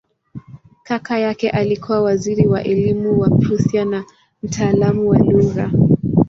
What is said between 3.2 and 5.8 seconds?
Prussia na mtaalamu wa lugha.